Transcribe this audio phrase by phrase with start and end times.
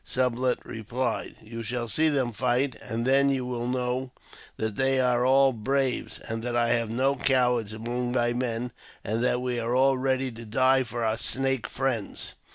[0.03, 4.09] Sublet replied," You shall see them fight, and then you will know
[4.57, 8.71] that they are all braves— that I have no cowards among my men,
[9.03, 12.33] and that we are all ready to die for our Snake friends."